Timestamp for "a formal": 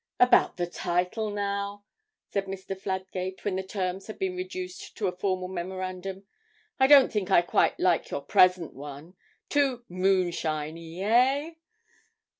5.05-5.47